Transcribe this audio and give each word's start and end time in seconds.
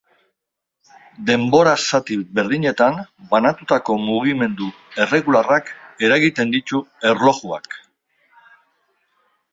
Denbora-zati 1.25 2.17
berdinetan 2.39 2.97
banatutako 3.35 3.97
mugimendu 4.07 4.71
erregularrak 5.05 5.71
eragiten 6.09 6.55
ditu 6.57 6.83
erlojuak. 7.13 7.79